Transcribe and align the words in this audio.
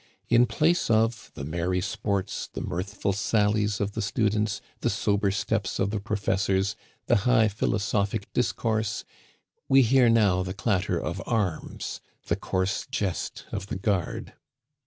In 0.29 0.47
place 0.47 0.89
of 0.89 1.29
the 1.35 1.43
merry 1.43 1.79
sports, 1.79 2.49
the 2.51 2.59
mirthful 2.61 3.13
sallies 3.13 3.79
of 3.79 3.91
the 3.91 4.01
students, 4.01 4.59
the 4.79 4.89
sober 4.89 5.29
steps 5.29 5.77
of 5.77 5.91
the 5.91 5.99
professors, 5.99 6.75
the 7.05 7.17
high 7.17 7.47
philosophic 7.47 8.33
discourse, 8.33 9.03
we 9.69 9.83
hear 9.83 10.09
now 10.09 10.41
the 10.41 10.55
clatter 10.55 10.97
of 10.99 11.21
arms, 11.27 12.01
the 12.25 12.35
coarse 12.35 12.87
jest 12.89 13.45
of 13.51 13.67
the 13.67 13.77
guard. 13.77 14.33